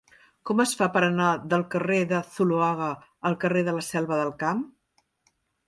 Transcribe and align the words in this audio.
Com 0.49 0.61
es 0.61 0.71
fa 0.79 0.87
per 0.95 1.03
anar 1.07 1.27
del 1.51 1.65
carrer 1.75 1.99
de 2.13 2.23
Zuloaga 2.31 2.89
al 3.31 3.39
carrer 3.47 3.65
de 3.71 3.79
la 3.79 3.87
Selva 3.91 4.21
del 4.25 4.35
Camp? 4.43 4.67